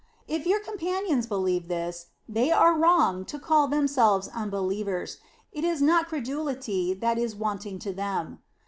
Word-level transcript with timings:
If 0.27 0.47
your 0.47 0.59
companions 0.59 1.27
believe 1.27 1.67
this, 1.67 2.07
they 2.27 2.49
are 2.49 2.73
wrong 2.75 3.23
to 3.25 3.37
call 3.37 3.67
themselves 3.67 4.29
unbelievers: 4.29 5.17
it 5.51 5.63
is 5.63 5.79
not 5.79 6.07
cre 6.07 6.17
dulity 6.21 6.99
that 6.99 7.19
is 7.19 7.35
wanting 7.35 7.77
to 7.77 7.93
them. 7.93 8.39